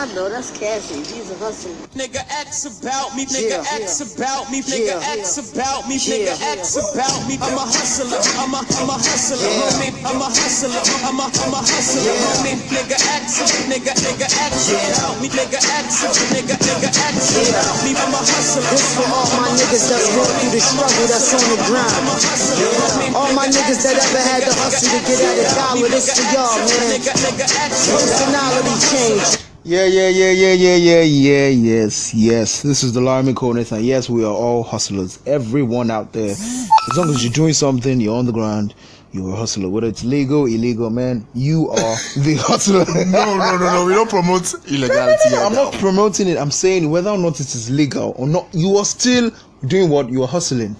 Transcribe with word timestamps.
I 0.00 0.08
know 0.16 0.32
that's 0.32 0.48
Cassie. 0.56 1.04
He's 1.04 1.28
a 1.28 1.36
hustler. 1.36 1.76
Nigga 1.92 2.24
X 2.40 2.64
about 2.64 3.12
me, 3.12 3.28
nigga 3.28 3.60
Yeah, 3.60 3.84
X 3.84 4.00
yeah. 4.00 4.08
about 4.16 4.48
me, 4.48 4.64
nigga 4.64 4.96
Yeah, 4.96 5.20
X 5.20 5.36
about 5.36 5.84
me, 5.92 6.00
nigga. 6.00 6.40
X 6.56 6.72
about 6.80 7.20
me. 7.28 7.36
I'm 7.36 7.52
a 7.52 7.68
hustler, 7.68 8.08
I'm 8.40 8.48
a, 8.56 8.64
I'm 8.64 8.88
a 8.88 8.96
hustler, 8.96 9.36
homie. 9.36 9.92
I'm 10.00 10.16
a 10.16 10.24
hustler, 10.24 10.72
I'm 11.04 11.20
a, 11.20 11.28
I'm 11.28 11.52
a 11.52 11.60
hustler, 11.60 12.16
homie. 12.16 12.56
Nigga 12.72 12.96
X, 12.96 13.44
nigga, 13.68 13.92
nigga 13.92 14.24
X 14.24 14.72
about 14.72 15.20
me, 15.20 15.28
nigga 15.28 15.60
X, 15.60 16.00
nigga, 16.32 16.56
nigga 16.56 16.88
X 16.96 17.36
about 17.52 17.76
me. 17.84 17.92
I'm 17.92 18.16
a 18.16 18.20
hustler. 18.24 18.64
This 18.72 18.96
for 18.96 19.04
all 19.04 19.28
my 19.36 19.52
niggas 19.52 19.84
that's 19.84 20.08
going 20.16 20.32
through 20.40 20.52
the 20.56 20.64
struggle 20.64 21.06
that's 21.12 21.28
on 21.36 21.44
the 21.44 21.60
grind. 21.68 23.12
All 23.12 23.28
my 23.36 23.52
niggas 23.52 23.84
that 23.84 24.00
ever 24.00 24.22
had 24.24 24.48
to 24.48 24.52
hustle 24.64 24.96
to 24.96 25.00
get 25.04 25.20
out 25.28 25.44
of 25.44 25.48
dollar. 25.60 25.92
This 25.92 26.08
for 26.08 26.24
y'all, 26.32 26.56
man. 26.56 26.88
Nigga, 26.88 27.12
nigga 27.20 27.44
X 27.68 27.92
Personality 27.92 28.72
change. 28.88 29.49
Yeah, 29.70 29.84
yeah, 29.84 30.08
yeah, 30.08 30.32
yeah, 30.32 30.52
yeah, 30.52 30.74
yeah, 30.74 31.02
yeah, 31.02 31.46
yes, 31.46 32.12
yes. 32.12 32.62
This 32.62 32.82
is 32.82 32.92
the 32.92 32.98
Alarming 32.98 33.36
Corners, 33.36 33.70
and 33.70 33.84
yes, 33.84 34.10
we 34.10 34.24
are 34.24 34.34
all 34.34 34.64
hustlers. 34.64 35.20
Everyone 35.26 35.92
out 35.92 36.12
there. 36.12 36.32
As 36.32 36.96
long 36.96 37.08
as 37.10 37.22
you're 37.22 37.32
doing 37.32 37.52
something, 37.52 38.00
you're 38.00 38.16
on 38.16 38.26
the 38.26 38.32
ground, 38.32 38.74
you're 39.12 39.32
a 39.32 39.36
hustler. 39.36 39.68
Whether 39.68 39.86
it's 39.86 40.02
legal, 40.02 40.46
illegal, 40.46 40.90
man, 40.90 41.24
you 41.34 41.70
are 41.70 41.96
the 42.16 42.36
hustler. 42.40 42.84
No, 42.84 43.36
no, 43.36 43.58
no, 43.58 43.72
no. 43.72 43.84
We 43.86 43.92
don't 43.92 44.10
promote 44.10 44.52
illegality. 44.66 45.28
I'm 45.36 45.54
not 45.54 45.72
promoting 45.74 46.26
it. 46.26 46.36
I'm 46.36 46.50
saying 46.50 46.90
whether 46.90 47.10
or 47.10 47.18
not 47.18 47.38
it 47.38 47.54
is 47.54 47.70
legal 47.70 48.12
or 48.16 48.26
not, 48.26 48.48
you 48.50 48.76
are 48.76 48.84
still 48.84 49.30
doing 49.68 49.88
what 49.88 50.08
you 50.10 50.24
are 50.24 50.28
hustling. 50.28 50.74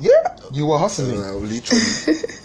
Yeah, 0.00 0.34
you 0.50 0.72
are 0.72 0.78
hustling. 0.78 1.22
Uh, 1.22 1.32
literally. 1.32 2.22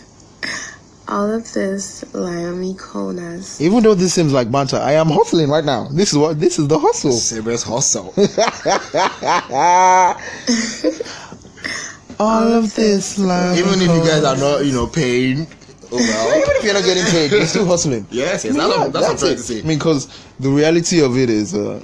All 1.13 1.31
of 1.31 1.53
this 1.53 2.03
Laomi 2.05 2.76
Konas. 2.76 3.62
Even 3.62 3.84
though 3.84 3.94
this 3.94 4.16
seems 4.16 4.34
like 4.34 4.52
banter, 4.52 4.77
I 4.77 4.94
am 4.94 5.09
hustling 5.09 5.48
right 5.48 5.63
now. 5.63 5.88
This 5.91 6.12
is 6.12 6.17
what 6.17 6.40
this 6.40 6.58
is 6.58 6.67
the 6.67 6.80
hustle. 6.80 7.12
Serious 7.12 7.62
hustle. 7.62 8.12
All 12.20 12.54
of 12.54 12.74
this 12.74 13.20
life. 13.20 13.60
Even 13.60 13.74
if 13.76 13.82
you 13.82 14.10
guys 14.10 14.24
are 14.24 14.37
not, 14.37 14.65
you 14.65 14.71
know, 14.71 14.87
paying, 14.87 15.46
oh 15.91 15.98
well. 15.98 16.37
even 16.41 16.55
if 16.55 16.63
you're 16.63 16.74
not 16.74 16.84
getting 16.84 17.05
paid, 17.05 17.32
you're 17.32 17.46
still 17.46 17.68
hustling. 17.68 18.07
Yes, 18.09 18.43
yes. 18.43 18.57
I 18.57 18.57
mean, 18.57 18.59
That's, 18.70 18.76
yeah, 18.76 18.84
what, 18.84 18.93
that's 18.93 19.05
what 19.05 19.12
I'm 19.12 19.18
trying 19.20 19.32
it. 19.34 19.35
to 19.35 19.41
say. 19.43 19.59
I 19.59 19.63
mean, 19.65 19.77
because 19.77 20.07
the 20.40 20.49
reality 20.49 20.99
of 21.04 21.15
it 21.15 21.30
is, 21.30 21.54
uh, 21.54 21.80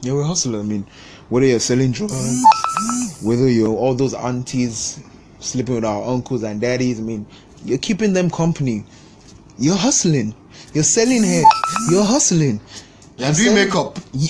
yeah, 0.00 0.14
we're 0.14 0.24
hustling. 0.24 0.58
I 0.58 0.64
mean, 0.64 0.84
whether 1.28 1.46
you're 1.46 1.60
selling 1.60 1.92
drugs, 1.92 3.20
whether 3.22 3.48
you're 3.48 3.76
all 3.76 3.94
those 3.94 4.14
aunties 4.14 4.98
sleeping 5.38 5.76
with 5.76 5.84
our 5.84 6.02
uncles 6.04 6.42
and 6.42 6.60
daddies, 6.60 6.98
I 6.98 7.04
mean, 7.04 7.24
you're 7.64 7.78
keeping 7.78 8.12
them 8.12 8.30
company. 8.30 8.84
You're 9.58 9.76
hustling. 9.76 10.34
You're 10.72 10.84
selling 10.84 11.22
hair. 11.22 11.44
You're 11.90 12.04
hustling. 12.04 12.60
You're 13.16 13.32
doing 13.32 13.54
makeup. 13.54 13.98
You, 14.12 14.28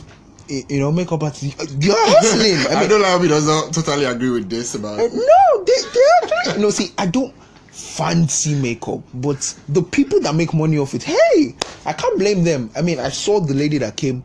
you 0.48 0.78
know, 0.78 0.92
makeup 0.92 1.22
artist. 1.22 1.42
You're 1.80 1.94
hustling. 1.96 2.76
I 2.76 2.80
I, 2.80 2.86
don't 2.86 3.00
know 3.00 3.06
how 3.08 3.18
he 3.18 3.28
doesn't 3.28 3.72
totally 3.72 4.04
agree 4.04 4.28
with 4.30 4.50
this 4.50 4.74
about. 4.74 5.00
Uh, 5.00 5.08
No, 5.08 5.64
they, 5.64 5.72
they 5.94 6.36
actually. 6.38 6.62
No, 6.62 6.70
see, 6.70 6.92
I 6.98 7.06
don't 7.06 7.34
fancy 7.70 8.54
makeup, 8.54 9.00
but 9.14 9.58
the 9.70 9.82
people 9.82 10.20
that 10.20 10.34
make 10.34 10.52
money 10.52 10.78
off 10.78 10.94
it, 10.94 11.02
hey, 11.02 11.56
I 11.86 11.92
can't 11.94 12.18
blame 12.18 12.44
them. 12.44 12.70
I 12.76 12.82
mean, 12.82 13.00
I 13.00 13.08
saw 13.08 13.40
the 13.40 13.54
lady 13.54 13.78
that 13.78 13.96
came 13.96 14.22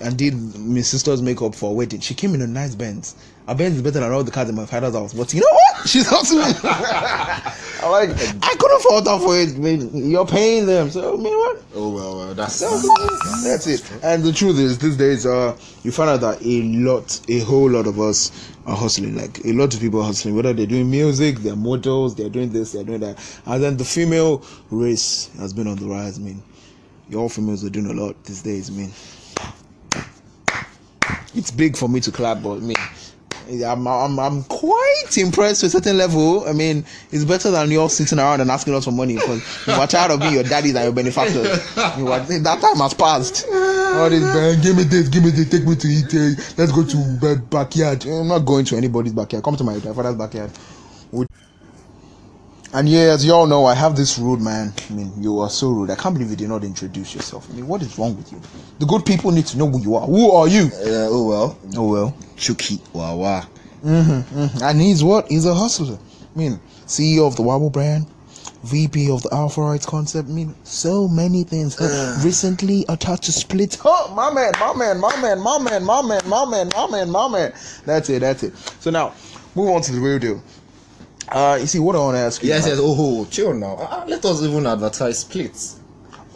and 0.00 0.16
did 0.18 0.34
my 0.58 0.82
sister's 0.82 1.22
makeup 1.22 1.54
for 1.54 1.70
a 1.70 1.72
wedding. 1.72 2.00
She 2.00 2.14
came 2.14 2.34
in 2.34 2.42
a 2.42 2.46
nice 2.46 2.74
Benz. 2.74 3.16
A 3.48 3.54
Benz 3.54 3.76
is 3.76 3.82
better 3.82 4.00
than 4.00 4.12
all 4.12 4.24
the 4.24 4.30
cars 4.30 4.48
in 4.48 4.54
my 4.54 4.66
father's 4.66 4.94
house. 4.94 5.14
But 5.14 5.32
you 5.32 5.40
know? 5.40 5.46
She's 5.86 6.06
hustling. 6.06 6.54
I'm 7.82 7.90
like, 7.90 8.10
I 8.10 8.54
couldn't 8.56 8.82
fault 8.82 9.08
her 9.08 9.18
for 9.18 9.36
it. 9.36 9.56
I 9.56 9.58
mean, 9.58 10.10
you're 10.10 10.26
paying 10.26 10.66
them, 10.66 10.90
so 10.90 11.14
I 11.14 11.16
mean, 11.16 11.36
what? 11.36 11.62
Oh 11.74 11.88
well, 11.88 12.16
well 12.16 12.34
that's 12.34 12.60
That's 12.60 13.66
it. 13.66 13.82
And 14.04 14.22
the 14.22 14.32
truth 14.32 14.58
is, 14.58 14.78
these 14.78 14.96
days, 14.96 15.26
uh, 15.26 15.56
you 15.82 15.90
find 15.90 16.08
out 16.08 16.20
that 16.20 16.40
a 16.44 16.62
lot, 16.62 17.20
a 17.28 17.40
whole 17.40 17.68
lot 17.68 17.88
of 17.88 17.98
us 17.98 18.52
are 18.66 18.76
hustling. 18.76 19.16
Like 19.16 19.44
a 19.44 19.52
lot 19.52 19.74
of 19.74 19.80
people 19.80 20.00
are 20.00 20.06
hustling, 20.06 20.36
whether 20.36 20.52
they're 20.52 20.66
doing 20.66 20.88
music, 20.88 21.38
they're 21.38 21.56
models, 21.56 22.14
they're 22.14 22.30
doing 22.30 22.52
this, 22.52 22.70
they're 22.72 22.84
doing 22.84 23.00
that. 23.00 23.18
And 23.46 23.60
then 23.60 23.76
the 23.76 23.84
female 23.84 24.44
race 24.70 25.30
has 25.38 25.52
been 25.52 25.66
on 25.66 25.76
the 25.78 25.86
rise. 25.86 26.18
I 26.18 26.22
mean, 26.22 26.40
all 27.16 27.28
females 27.28 27.64
are 27.64 27.70
doing 27.70 27.86
a 27.86 27.92
lot 27.92 28.22
these 28.24 28.42
days. 28.42 28.70
I 28.70 28.72
mean, 28.74 28.92
it's 31.34 31.50
big 31.50 31.76
for 31.76 31.88
me 31.88 31.98
to 32.00 32.12
clap, 32.12 32.40
but 32.40 32.56
I 32.56 32.60
mean. 32.60 32.76
I'm, 33.48 33.86
I'm 33.86 34.18
I'm 34.18 34.42
quite 34.44 35.16
impressed 35.18 35.60
to 35.60 35.66
a 35.66 35.70
certain 35.70 35.96
level. 35.96 36.46
I 36.48 36.52
mean, 36.52 36.84
it's 37.10 37.24
better 37.24 37.50
than 37.50 37.70
you 37.70 37.80
all 37.80 37.88
sitting 37.88 38.18
around 38.18 38.40
and 38.40 38.50
asking 38.50 38.74
us 38.74 38.84
for 38.84 38.92
money 38.92 39.14
because 39.14 39.66
you 39.66 39.72
are 39.74 39.86
tired 39.86 40.10
of 40.12 40.20
being 40.20 40.34
your 40.34 40.42
daddies 40.44 40.74
and 40.74 40.84
your 40.84 40.92
benefactors. 40.92 41.44
You 41.98 42.10
are, 42.12 42.20
that 42.20 42.60
time 42.60 42.76
has 42.76 42.94
passed. 42.94 43.46
All 43.48 44.08
this, 44.08 44.22
man, 44.22 44.60
give 44.62 44.76
me 44.76 44.84
this, 44.84 45.08
give 45.08 45.24
me 45.24 45.30
this, 45.30 45.48
take 45.50 45.66
me 45.66 45.74
to 45.76 45.88
eat. 45.88 46.14
eh, 46.14 46.34
let's 46.56 46.72
go 46.72 46.84
to 46.84 47.18
bed 47.20 47.50
backyard. 47.50 48.04
I'm 48.06 48.28
not 48.28 48.40
going 48.40 48.64
to 48.66 48.76
anybody's 48.76 49.12
backyard. 49.12 49.44
Come 49.44 49.56
to 49.56 49.64
my, 49.64 49.74
my 49.74 49.80
father's 49.92 50.14
backyard. 50.16 50.50
Would- 51.12 51.28
And 52.74 52.88
yeah, 52.88 53.12
as 53.12 53.24
you 53.24 53.32
all 53.34 53.46
know, 53.46 53.66
I 53.66 53.74
have 53.74 53.96
this 53.96 54.18
rude 54.18 54.40
man. 54.40 54.72
I 54.88 54.92
mean, 54.94 55.12
you 55.22 55.40
are 55.40 55.50
so 55.50 55.70
rude. 55.70 55.90
I 55.90 55.94
can't 55.94 56.14
believe 56.14 56.30
you 56.30 56.36
did 56.36 56.48
not 56.48 56.64
introduce 56.64 57.14
yourself. 57.14 57.46
I 57.50 57.54
mean, 57.54 57.66
what 57.68 57.82
is 57.82 57.98
wrong 57.98 58.16
with 58.16 58.32
you? 58.32 58.40
The 58.78 58.86
good 58.86 59.04
people 59.04 59.30
need 59.30 59.44
to 59.48 59.58
know 59.58 59.68
who 59.68 59.78
you 59.82 59.94
are. 59.94 60.06
Who 60.06 60.30
are 60.30 60.48
you? 60.48 60.70
Uh, 60.72 61.08
oh 61.10 61.28
well. 61.28 61.58
Oh 61.76 61.86
well. 61.88 62.16
Chukkie. 62.36 62.80
Wow, 62.94 63.16
wow. 63.16 63.46
And 63.84 64.80
he's 64.80 65.04
what? 65.04 65.28
He's 65.28 65.44
a 65.44 65.54
hustler. 65.54 65.98
I 66.34 66.38
mean, 66.38 66.58
CEO 66.86 67.26
of 67.26 67.36
the 67.36 67.42
Wawa 67.42 67.68
brand, 67.68 68.06
VP 68.64 69.10
of 69.10 69.22
the 69.22 69.34
Alpha 69.34 69.60
Rights 69.60 69.84
concept. 69.84 70.30
I 70.30 70.32
mean, 70.32 70.54
so 70.64 71.08
many 71.08 71.44
things. 71.44 71.78
Uh. 71.78 72.18
Recently 72.24 72.86
attached 72.88 73.24
to 73.24 73.32
Split. 73.32 73.76
Oh, 73.84 74.12
my 74.16 74.32
man, 74.32 74.52
my 74.58 74.74
man, 74.74 74.98
my 74.98 75.14
man, 75.20 75.40
my 75.40 75.58
man, 75.58 75.84
my 75.84 76.00
man, 76.00 76.22
my 76.26 76.44
man, 76.46 76.70
my 76.74 76.86
man, 76.90 77.10
my 77.10 77.28
man. 77.28 77.52
That's 77.84 78.08
it, 78.08 78.20
that's 78.20 78.44
it. 78.44 78.56
So 78.80 78.90
now, 78.90 79.12
move 79.54 79.68
on 79.68 79.82
to 79.82 79.92
the 79.92 80.00
real 80.00 80.18
deal. 80.18 80.42
Uh, 81.32 81.56
you 81.58 81.66
see, 81.66 81.78
what 81.78 81.96
I 81.96 81.98
want 81.98 82.16
to 82.16 82.20
ask 82.20 82.42
you. 82.42 82.50
Yes, 82.50 82.66
yes. 82.66 82.78
Oh, 82.78 82.94
oh, 82.98 83.24
chill 83.24 83.54
now. 83.54 83.76
Uh, 83.76 84.04
let 84.06 84.22
us 84.24 84.42
even 84.42 84.66
advertise 84.66 85.20
splits. 85.20 85.80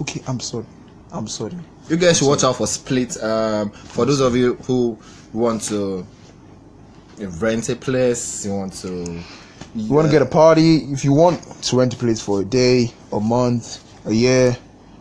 Okay, 0.01 0.23
I'm 0.27 0.41
sorry. 0.41 0.65
I'm 1.12 1.29
sorry. 1.29 1.55
You 1.89 1.97
guys 1.97 2.19
should 2.19 2.29
watch 2.29 2.45
out 2.45 2.57
for 2.57 2.67
Split. 2.67 3.23
Um, 3.23 3.71
for 3.71 4.07
those 4.07 4.21
of 4.21 4.34
you 4.34 4.55
who 4.67 4.99
want 5.33 5.62
to 5.65 6.07
rent 7.19 7.69
a 7.69 7.77
place, 7.77 8.45
you 8.45 8.53
want 8.53 8.73
to. 8.75 9.23
You 9.75 9.93
want 9.93 10.07
to 10.07 10.12
get 10.12 10.23
a 10.23 10.27
party? 10.27 10.79
If 10.93 11.05
you 11.05 11.13
want 11.13 11.43
to 11.63 11.77
rent 11.77 11.95
a 11.95 11.97
place 11.97 12.21
for 12.21 12.41
a 12.41 12.45
day, 12.45 12.91
a 13.13 13.21
month, 13.21 13.84
a 14.07 14.13
year, 14.13 14.57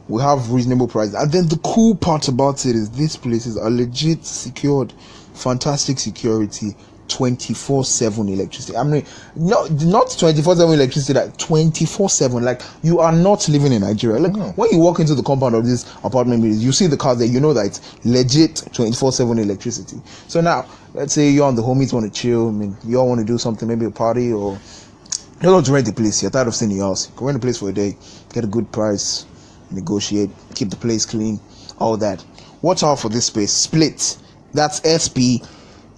we 0.07 0.21
have 0.21 0.51
reasonable 0.51 0.87
prices. 0.87 1.15
And 1.15 1.31
then 1.31 1.47
the 1.47 1.57
cool 1.63 1.95
part 1.95 2.27
about 2.27 2.65
it 2.65 2.75
is 2.75 2.91
these 2.91 3.15
places 3.15 3.57
are 3.57 3.69
legit 3.69 4.25
secured, 4.25 4.93
fantastic 5.33 5.99
security, 5.99 6.75
twenty 7.07 7.53
four 7.53 7.85
seven 7.85 8.29
electricity. 8.29 8.77
I 8.77 8.83
mean, 8.83 9.05
not 9.35 9.71
not 9.71 10.15
twenty 10.17 10.41
four 10.41 10.55
seven 10.55 10.73
electricity, 10.73 11.17
like 11.17 11.37
twenty 11.37 11.85
four 11.85 12.09
seven. 12.09 12.43
Like 12.43 12.61
you 12.83 12.99
are 12.99 13.11
not 13.11 13.47
living 13.47 13.71
in 13.73 13.81
Nigeria. 13.81 14.19
Like 14.19 14.57
when 14.57 14.71
you 14.71 14.79
walk 14.79 14.99
into 14.99 15.15
the 15.15 15.23
compound 15.23 15.55
of 15.55 15.65
this 15.65 15.85
apartment 16.03 16.41
building, 16.41 16.59
you 16.59 16.71
see 16.71 16.87
the 16.87 16.97
cars 16.97 17.19
there, 17.19 17.27
you 17.27 17.39
know 17.39 17.53
that 17.53 17.65
it's 17.65 18.05
legit 18.05 18.63
twenty 18.73 18.93
four 18.93 19.11
seven 19.11 19.39
electricity. 19.39 20.01
So 20.27 20.41
now, 20.41 20.65
let's 20.93 21.13
say 21.13 21.29
you 21.29 21.45
and 21.45 21.57
the 21.57 21.61
homies 21.61 21.93
want 21.93 22.11
to 22.11 22.19
chill. 22.21 22.49
I 22.49 22.51
mean, 22.51 22.77
you 22.85 22.97
all 22.97 23.07
want 23.07 23.19
to 23.19 23.25
do 23.25 23.37
something, 23.37 23.67
maybe 23.67 23.85
a 23.85 23.91
party 23.91 24.31
or 24.31 24.53
you 24.53 25.41
don't 25.41 25.53
want 25.53 25.65
to 25.65 25.73
rent 25.73 25.85
the 25.85 25.93
place. 25.93 26.21
You're 26.21 26.31
tired 26.31 26.47
of 26.47 26.55
staying 26.55 26.71
in 26.71 26.77
your 26.77 26.87
house. 26.87 27.07
Go 27.07 27.25
rent 27.25 27.39
the 27.39 27.45
place 27.45 27.59
for 27.59 27.69
a 27.69 27.73
day, 27.73 27.97
get 28.33 28.43
a 28.43 28.47
good 28.47 28.71
price, 28.71 29.25
negotiate, 29.69 30.29
keep 30.55 30.69
the 30.69 30.75
place 30.77 31.05
clean, 31.05 31.39
all 31.79 31.97
that. 31.97 32.23
Watch 32.61 32.83
out 32.83 32.99
for 32.99 33.09
this 33.09 33.25
space. 33.25 33.51
Split. 33.51 34.17
That's 34.53 34.83
S 34.85 35.09
P 35.09 35.43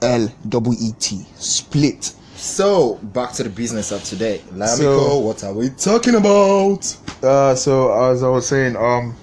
L 0.01 0.29
W 0.49 0.77
E 0.79 0.91
T. 0.99 1.25
Split. 1.35 2.13
So 2.35 2.95
back 3.01 3.33
to 3.33 3.43
the 3.43 3.49
business 3.49 3.91
of 3.91 4.03
today. 4.03 4.41
Lamico, 4.53 4.77
So- 4.77 5.17
what 5.19 5.43
are 5.43 5.53
we 5.53 5.69
talking 5.69 6.15
about? 6.15 6.95
Uh, 7.23 7.55
so 7.55 7.91
as 8.11 8.21
I 8.23 8.29
was 8.29 8.47
saying, 8.47 8.75
um, 8.75 9.15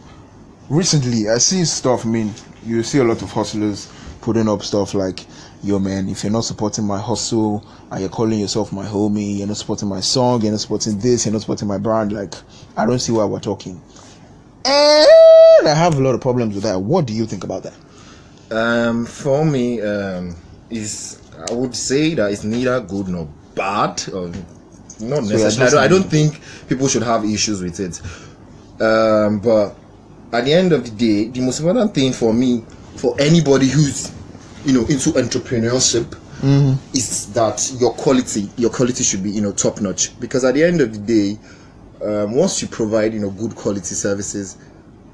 recently 0.69 1.29
I 1.31 1.39
see 1.39 1.65
stuff. 1.65 2.05
I 2.05 2.09
mean, 2.09 2.35
you 2.67 2.83
see 2.83 2.99
a 2.99 3.05
lot 3.05 3.23
of 3.23 3.31
hustlers 3.31 3.89
putting 4.21 4.49
up 4.49 4.63
stuff 4.65 4.95
like, 4.95 5.27
"Yo, 5.63 5.79
man, 5.79 6.09
if 6.09 6.25
you're 6.25 6.33
not 6.33 6.45
supporting 6.45 6.85
my 6.87 6.99
hustle 6.99 7.65
and 7.91 8.01
you're 8.01 8.09
calling 8.09 8.41
yourself 8.41 8.73
my 8.73 8.85
homie, 8.85 9.39
you're 9.39 9.47
not 9.47 9.59
supporting 9.59 9.89
my 9.89 10.01
song, 10.01 10.43
you're 10.43 10.51
not 10.51 10.61
supporting 10.61 10.99
this, 10.99 11.25
you're 11.25 11.33
not 11.33 11.43
supporting 11.43 11.69
my 11.69 11.79
brand. 11.79 12.11
Like, 12.13 12.35
I 12.77 12.85
don't 12.85 12.99
see 12.99 13.13
why 13.13 13.25
we're 13.27 13.39
talking." 13.39 13.81
And 14.67 15.69
I 15.69 15.75
have 15.75 15.97
a 15.99 16.01
lot 16.01 16.15
of 16.15 16.21
problems 16.21 16.55
with 16.55 16.65
that. 16.65 16.81
What 16.81 17.07
do 17.07 17.13
you 17.13 17.27
think 17.27 17.45
about 17.45 17.63
that? 17.65 17.75
Um, 18.51 19.07
for 19.07 19.45
me, 19.45 19.81
um, 19.83 20.35
is 20.75 21.21
I 21.49 21.53
would 21.53 21.75
say 21.75 22.15
that 22.15 22.31
it's 22.31 22.45
neither 22.45 22.81
good 22.81 23.09
nor 23.09 23.29
bad, 23.55 24.03
or 24.13 24.29
not 25.01 25.23
you're 25.23 25.23
necessarily. 25.23 25.85
I 25.85 25.89
don't, 25.89 25.99
I 25.99 26.01
don't 26.03 26.11
think 26.11 26.41
people 26.69 26.89
should 26.89 27.03
have 27.03 27.25
issues 27.25 27.63
with 27.63 27.81
it. 27.81 28.01
Um, 28.81 29.41
but 29.41 29.77
at 30.33 30.45
the 30.45 30.53
end 30.53 30.73
of 30.73 30.85
the 30.85 30.91
day, 30.91 31.29
the 31.31 31.41
most 31.41 31.61
important 31.61 31.95
thing 31.95 32.13
for 32.13 32.33
me, 32.33 32.65
for 32.97 33.15
anybody 33.21 33.69
who's 33.69 34.13
you 34.65 34.73
know 34.73 34.81
into 34.87 35.11
entrepreneurship, 35.11 36.17
is 36.95 37.33
that 37.33 37.73
your 37.81 37.93
quality, 37.95 38.49
your 38.57 38.71
quality 38.71 39.05
should 39.05 39.23
be 39.23 39.31
you 39.31 39.41
know 39.41 39.53
top 39.53 39.81
notch. 39.81 40.19
Because 40.21 40.45
at 40.45 40.55
the 40.55 40.65
end 40.65 40.81
of 40.81 40.93
the 40.93 40.99
day, 40.99 41.39
um, 42.05 42.33
once 42.35 42.61
you 42.63 42.69
provide 42.69 43.15
you 43.15 43.21
know 43.21 43.31
good 43.31 43.55
quality 43.55 43.95
services, 43.95 44.57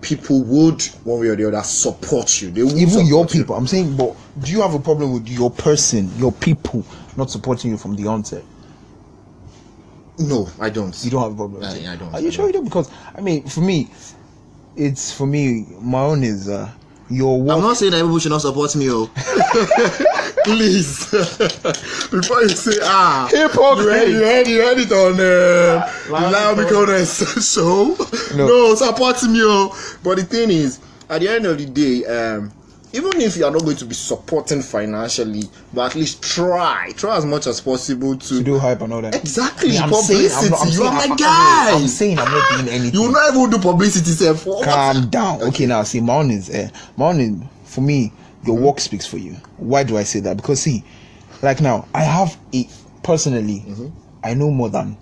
people 0.01 0.43
would 0.45 0.83
one 1.05 1.21
way 1.21 1.29
or 1.29 1.37
the 1.37 1.47
other 1.49 1.63
support 1.63 2.41
you. 2.41 2.51
They 2.51 2.63
would 2.63 2.73
even 2.73 3.07
your 3.07 3.25
support 3.25 3.35
you. 3.35 3.41
people. 3.43 3.57
I'm 3.57 3.67
saying, 3.67 3.97
but 3.97 4.17
do 4.41 4.51
you 4.53 4.61
have 4.63 4.75
a 4.75 4.79
problem 4.81 5.13
with 5.13 5.29
your 5.29 5.51
person, 5.51 6.11
your 6.19 6.33
people, 6.33 6.85
not 7.17 7.31
supporting 7.31 7.71
you 7.73 7.77
from 7.77 7.97
the 7.97 8.07
onset? 8.07 8.45
No, 10.19 10.49
I 10.61 10.69
don't. 10.71 10.97
You 11.05 11.11
don't 11.11 11.23
have 11.23 11.33
a 11.33 11.37
problem. 11.37 11.61
with 11.61 11.69
I- 11.87 11.93
I 11.93 11.97
don't, 11.97 12.09
Are 12.13 12.17
I 12.17 12.21
you 12.21 12.31
sure 12.31 12.47
you 12.47 12.53
don't? 12.53 12.65
Because 12.65 12.91
I 13.17 13.21
mean, 13.21 13.47
for 13.47 13.61
me, 13.61 13.89
it's 14.77 15.13
for 15.13 15.27
me. 15.27 15.67
My 15.81 16.03
own 16.03 16.23
is 16.23 16.49
uh, 16.49 16.71
your 17.09 17.41
work. 17.41 17.57
I'm 17.57 17.63
not 17.63 17.77
saying 17.77 17.93
that 17.93 18.03
people 18.03 18.19
should 18.19 18.31
not 18.33 18.43
support 18.43 18.75
me, 18.77 18.89
oh. 18.91 19.11
Please, 20.57 21.11
before 22.11 22.43
you 22.43 22.49
say 22.49 22.79
ah, 22.83 23.29
Hypocrite. 23.31 24.09
you 24.09 24.15
heard, 24.15 24.19
you 24.19 24.25
heard, 24.25 24.49
you 24.49 24.61
heard 24.63 24.79
it 24.79 24.93
on 24.93 25.21
uh, 25.21 25.93
Lion 26.11 26.57
Mikona's 26.57 27.53
show. 27.53 27.97
No. 28.37 28.47
No. 28.47 28.75
support 28.75 29.23
me, 29.25 29.41
oh. 29.43 29.99
But 30.03 30.17
the 30.19 30.25
thing 30.25 30.51
is, 30.51 30.81
at 31.09 31.21
the 31.21 31.29
end 31.29 31.47
of 31.47 31.57
the 31.59 31.67
day, 31.67 32.05
um, 32.07 32.53
even 32.93 33.21
if 33.21 33.37
you 33.37 33.45
are 33.45 33.51
not 33.51 33.63
going 33.63 33.77
to 33.77 33.85
be 33.85 33.95
supporting 33.95 34.63
financially, 34.63 35.45
but 35.73 35.91
at 35.93 35.95
least 35.95 36.23
try, 36.23 36.91
try 36.97 37.17
as 37.17 37.25
much 37.25 37.47
as 37.47 37.61
possible 37.61 38.17
to, 38.17 38.39
to 38.39 38.43
do 38.43 38.59
hype 38.59 38.81
and 38.81 38.93
all 38.93 39.03
that. 39.03 39.15
exactly 39.15 39.77
publicity. 39.79 40.29
saying, 40.29 40.45
I'm 40.45 40.51
not, 40.51 40.61
I'm 40.61 40.67
you 40.67 40.73
saying, 40.73 40.89
are 40.89 41.09
my 41.09 41.17
guy. 41.17 41.71
I'm 41.73 41.87
saying 41.89 42.19
I'm 42.19 42.31
not 42.31 42.51
doing 42.57 42.69
anything. 42.75 42.95
you 42.95 43.07
will 43.07 43.13
not 43.13 43.33
even 43.35 43.51
do 43.51 43.59
publicity, 43.59 44.11
self. 44.11 44.45
Calm 44.65 45.09
down. 45.09 45.43
Okay, 45.43 45.67
now 45.67 45.85
see, 45.85 46.01
own 46.01 46.31
is 46.33 46.51
uh, 46.51 46.69
is 46.99 47.43
for 47.65 47.81
me. 47.81 48.13
Your 48.45 48.57
work 48.57 48.81
speaks 48.81 49.07
for 49.07 49.19
you. 49.19 49.35
Why 49.59 49.85
do 49.85 49.99
I 49.99 50.03
say 50.03 50.21
that? 50.21 50.37
Because 50.37 50.63
see, 50.63 50.83
like 51.43 51.61
now, 51.61 51.87
I 51.95 52.03
have 52.03 52.39
a 52.55 52.69
personally, 53.03 53.65
Mm-hmm. 53.67 53.89
I 54.23 54.35
know 54.35 54.51
more 54.51 54.69
than 54.69 54.99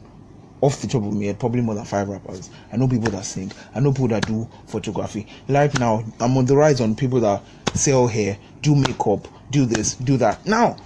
off 0.60 0.80
the 0.80 0.86
top 0.86 1.02
of 1.02 1.12
my 1.12 1.24
head, 1.24 1.40
probably 1.40 1.60
more 1.60 1.74
than 1.74 1.84
five 1.84 2.08
rappers. 2.08 2.50
I 2.72 2.76
know 2.76 2.88
people 2.88 3.10
that 3.10 3.24
sing. 3.24 3.52
I 3.74 3.80
know 3.80 3.92
people 3.92 4.08
that 4.08 4.26
do 4.26 4.48
photography. 4.66 5.26
Like 5.48 5.78
now, 5.78 6.04
I'm 6.20 6.36
on 6.36 6.46
the 6.46 6.56
rise 6.56 6.80
on 6.80 6.94
people 6.94 7.20
that 7.20 7.42
sell 7.74 8.06
hair, 8.06 8.38
do 8.62 8.74
makeup, 8.74 9.26
do 9.50 9.66
this, 9.66 9.94
do 9.94 10.16
that. 10.18 10.44
Now, 10.46 10.76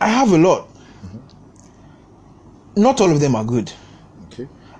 I 0.00 0.08
have 0.08 0.32
a 0.32 0.38
lot. 0.38 0.68
Mm-hmm. 0.68 2.82
Not 2.82 3.00
all 3.00 3.10
of 3.10 3.20
them 3.20 3.36
are 3.36 3.44
good. 3.44 3.72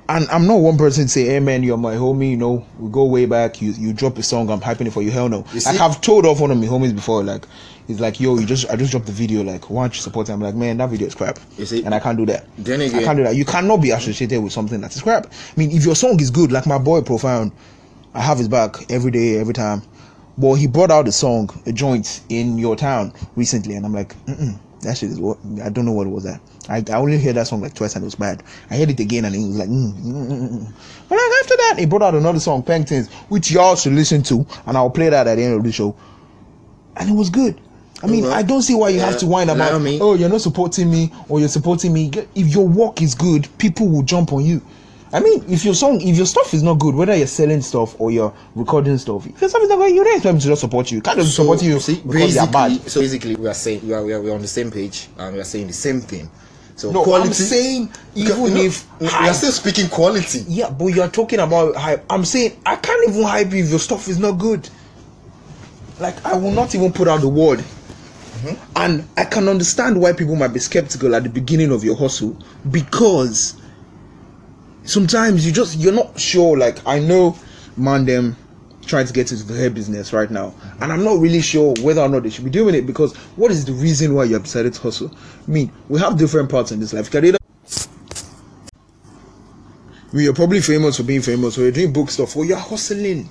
And 0.08 0.28
I'm 0.30 0.46
not 0.46 0.56
one 0.56 0.76
person 0.78 1.04
to 1.04 1.08
say, 1.08 1.26
"Hey 1.26 1.40
man, 1.40 1.62
you're 1.62 1.76
my 1.76 1.94
homie." 1.94 2.30
You 2.30 2.36
know, 2.36 2.64
we 2.78 2.90
go 2.90 3.04
way 3.04 3.26
back. 3.26 3.60
You 3.60 3.72
you 3.72 3.92
drop 3.92 4.16
a 4.18 4.22
song, 4.22 4.50
I'm 4.50 4.60
hyping 4.60 4.86
it 4.86 4.92
for 4.92 5.02
you. 5.02 5.10
Hell 5.10 5.28
no. 5.28 5.44
You 5.52 5.60
Like 5.60 5.80
I've 5.80 6.00
told 6.00 6.26
off 6.26 6.40
one 6.40 6.50
of 6.50 6.58
my 6.58 6.66
homies 6.66 6.94
before. 6.94 7.22
Like, 7.22 7.46
he's 7.86 8.00
like, 8.00 8.18
"Yo, 8.20 8.38
you 8.38 8.46
just 8.46 8.68
I 8.70 8.76
just 8.76 8.90
dropped 8.90 9.06
the 9.06 9.12
video. 9.12 9.42
Like, 9.42 9.68
why 9.70 9.82
don't 9.84 9.94
you 9.94 10.00
support 10.00 10.28
it?" 10.28 10.32
I'm 10.32 10.40
like, 10.40 10.54
"Man, 10.54 10.78
that 10.78 10.88
video 10.90 11.06
is 11.06 11.14
crap." 11.14 11.38
You 11.58 11.66
see- 11.66 11.84
and 11.84 11.94
I 11.94 12.00
can't 12.00 12.16
do 12.16 12.26
that. 12.26 12.46
Then 12.56 12.80
again, 12.80 13.00
I 13.00 13.04
can't 13.04 13.16
do 13.18 13.24
that. 13.24 13.36
You 13.36 13.44
cannot 13.44 13.78
be 13.82 13.90
associated 13.90 14.42
with 14.42 14.52
something 14.52 14.80
that 14.80 14.94
is 14.94 15.02
crap. 15.02 15.26
I 15.26 15.30
mean, 15.60 15.70
if 15.72 15.84
your 15.84 15.94
song 15.94 16.20
is 16.20 16.30
good, 16.30 16.52
like 16.52 16.66
my 16.66 16.78
boy 16.78 17.02
Profound, 17.02 17.52
I 18.14 18.20
have 18.20 18.38
his 18.38 18.48
back 18.48 18.90
every 18.90 19.10
day, 19.10 19.38
every 19.38 19.54
time. 19.54 19.82
But 20.38 20.54
he 20.54 20.68
brought 20.68 20.92
out 20.92 21.08
a 21.08 21.12
song, 21.12 21.50
a 21.66 21.72
joint 21.72 22.20
in 22.28 22.58
your 22.58 22.76
town 22.76 23.12
recently, 23.34 23.74
and 23.74 23.84
I'm 23.84 23.92
like, 23.92 24.14
Mm-mm, 24.26 24.56
that 24.82 24.96
shit 24.96 25.10
is 25.10 25.20
what 25.20 25.38
I 25.62 25.68
don't 25.68 25.84
know 25.84 25.92
what 25.92 26.06
it 26.06 26.10
was 26.10 26.24
that. 26.24 26.40
I, 26.68 26.84
I 26.90 26.96
only 26.96 27.18
heard 27.20 27.36
that 27.36 27.46
song 27.46 27.60
like 27.62 27.74
twice 27.74 27.94
and 27.96 28.04
it 28.04 28.06
was 28.06 28.14
bad. 28.14 28.42
I 28.70 28.76
heard 28.76 28.90
it 28.90 29.00
again 29.00 29.24
and 29.24 29.34
it 29.34 29.38
was 29.38 29.56
like, 29.56 29.68
mm, 29.68 29.92
mm, 29.92 30.28
mm, 30.28 30.48
mm. 30.50 30.72
But 31.08 31.14
like 31.16 31.42
after 31.42 31.56
that, 31.56 31.74
he 31.78 31.86
brought 31.86 32.02
out 32.02 32.14
another 32.14 32.40
song, 32.40 32.62
Paintings, 32.62 33.10
which 33.28 33.50
y'all 33.50 33.74
should 33.76 33.94
listen 33.94 34.22
to, 34.24 34.46
and 34.66 34.76
I'll 34.76 34.90
play 34.90 35.08
that 35.08 35.26
at 35.26 35.36
the 35.36 35.42
end 35.42 35.54
of 35.54 35.64
the 35.64 35.72
show. 35.72 35.96
And 36.96 37.08
it 37.10 37.14
was 37.14 37.30
good. 37.30 37.60
I 38.02 38.06
mean, 38.06 38.24
Well, 38.24 38.32
I 38.32 38.42
don't 38.42 38.62
see 38.62 38.74
why 38.74 38.90
you 38.90 39.00
have 39.00 39.14
yeah, 39.14 39.18
to 39.18 39.26
whine 39.26 39.48
about, 39.48 39.80
me. 39.80 39.98
oh, 40.00 40.14
you're 40.14 40.28
not 40.28 40.40
supporting 40.40 40.90
me 40.90 41.12
or 41.28 41.40
you're 41.40 41.48
supporting 41.48 41.92
me. 41.92 42.10
If 42.34 42.48
your 42.48 42.66
work 42.68 43.02
is 43.02 43.14
good, 43.14 43.48
people 43.58 43.88
will 43.88 44.02
jump 44.02 44.32
on 44.32 44.44
you. 44.44 44.62
I 45.12 45.20
mean, 45.20 45.42
if 45.48 45.64
your 45.64 45.74
song, 45.74 46.00
if 46.02 46.16
your 46.16 46.26
stuff 46.26 46.52
is 46.52 46.62
not 46.62 46.74
good, 46.78 46.94
whether 46.94 47.16
you're 47.16 47.26
selling 47.26 47.62
stuff 47.62 47.98
or 47.98 48.10
you're 48.10 48.32
recording 48.54 48.98
stuff, 48.98 49.26
if 49.26 49.40
your 49.40 49.48
stuff 49.48 49.62
is 49.62 49.68
not 49.68 49.76
good, 49.76 49.90
you 49.94 50.04
don't 50.04 50.14
expect 50.14 50.24
them 50.24 50.38
to 50.38 50.46
just 50.46 50.60
support 50.60 50.90
you. 50.92 51.00
Can't 51.00 51.18
just 51.18 51.34
support 51.34 51.62
you 51.62 51.80
see, 51.80 52.00
because 52.02 52.34
they're 52.34 52.46
bad. 52.46 52.72
so 52.90 53.00
basically, 53.00 53.36
we 53.36 53.48
are 53.48 53.54
saying 53.54 53.86
we 53.86 53.94
are, 53.94 54.04
we 54.04 54.12
are, 54.12 54.20
we 54.20 54.30
are 54.30 54.34
on 54.34 54.42
the 54.42 54.48
same 54.48 54.70
page 54.70 55.08
and 55.18 55.34
we 55.34 55.40
are 55.40 55.44
saying 55.44 55.66
the 55.66 55.72
same 55.72 56.00
thing. 56.00 56.28
So 56.76 56.92
No, 56.92 57.02
quality. 57.02 57.28
I'm 57.28 57.34
saying 57.34 57.90
even 58.14 58.54
No, 58.54 58.60
if 58.60 59.00
we 59.00 59.06
hype- 59.08 59.30
are 59.30 59.34
still 59.34 59.50
speaking 59.52 59.88
quality. 59.88 60.44
Yeah, 60.46 60.70
but 60.70 60.86
you're 60.88 61.08
talking 61.08 61.40
about 61.40 61.74
hype. 61.74 62.04
I'm 62.10 62.24
saying 62.24 62.60
I 62.66 62.76
can't 62.76 63.08
even 63.08 63.22
hype 63.24 63.50
you 63.52 63.64
if 63.64 63.70
your 63.70 63.80
stuff 63.80 64.06
is 64.08 64.18
not 64.18 64.32
good. 64.32 64.68
Like 65.98 66.24
I 66.24 66.36
will 66.36 66.52
not 66.52 66.74
even 66.74 66.92
put 66.92 67.08
out 67.08 67.20
the 67.22 67.28
word. 67.28 67.58
Mm-hmm. 67.60 68.72
And 68.76 69.08
I 69.16 69.24
can 69.24 69.48
understand 69.48 70.00
why 70.00 70.12
people 70.12 70.36
might 70.36 70.52
be 70.52 70.60
skeptical 70.60 71.16
at 71.16 71.24
the 71.24 71.28
beginning 71.28 71.72
of 71.72 71.82
your 71.82 71.96
hustle 71.96 72.36
because 72.70 73.57
sometimes 74.88 75.46
you 75.46 75.52
just 75.52 75.78
you're 75.78 75.92
not 75.92 76.18
sure. 76.18 76.56
Like 76.56 76.84
I 76.86 76.98
know 76.98 77.36
man 77.76 78.06
them 78.06 78.36
trying 78.86 79.06
to 79.06 79.12
get 79.12 79.30
into 79.30 79.52
hair 79.52 79.70
business 79.70 80.12
right 80.12 80.30
now, 80.30 80.54
and 80.80 80.92
I'm 80.92 81.04
not 81.04 81.20
really 81.20 81.42
sure 81.42 81.74
whether 81.80 82.00
or 82.00 82.08
not 82.08 82.22
they 82.22 82.30
should 82.30 82.44
be 82.44 82.50
doing 82.50 82.74
it 82.74 82.86
because 82.86 83.14
what 83.36 83.50
is 83.50 83.66
the 83.66 83.72
reason 83.72 84.14
why 84.14 84.24
you 84.24 84.38
decided 84.38 84.72
to 84.74 84.80
hustle? 84.80 85.14
I 85.46 85.50
mean, 85.50 85.70
we 85.88 86.00
have 86.00 86.16
different 86.16 86.50
parts 86.50 86.72
in 86.72 86.80
this 86.80 86.92
life. 86.92 87.14
I 87.14 87.20
mean, 87.20 87.36
you're 90.24 90.32
probably 90.32 90.62
famous 90.62 90.96
for 90.96 91.02
being 91.02 91.20
famous, 91.20 91.58
or 91.58 91.62
you're 91.62 91.70
doing 91.70 91.92
book 91.92 92.10
stuff, 92.10 92.34
or 92.34 92.46
you're 92.46 92.56
hustling. 92.56 93.28